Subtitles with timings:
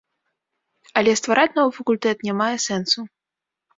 [1.01, 2.99] Але ствараць новы факультэт не мае сэнсу.